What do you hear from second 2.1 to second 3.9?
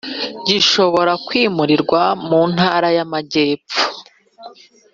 mu ntara y’amajyepho